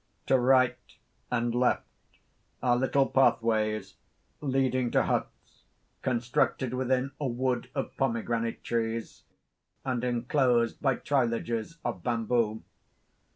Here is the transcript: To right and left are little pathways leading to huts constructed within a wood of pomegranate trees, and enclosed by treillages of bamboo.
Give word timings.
To 0.25 0.39
right 0.39 0.79
and 1.29 1.53
left 1.53 1.85
are 2.63 2.75
little 2.75 3.05
pathways 3.05 3.97
leading 4.39 4.89
to 4.89 5.03
huts 5.03 5.61
constructed 6.01 6.73
within 6.73 7.11
a 7.19 7.27
wood 7.27 7.69
of 7.75 7.95
pomegranate 7.97 8.63
trees, 8.63 9.25
and 9.85 10.03
enclosed 10.03 10.81
by 10.81 10.95
treillages 10.95 11.77
of 11.85 12.01
bamboo. 12.01 12.63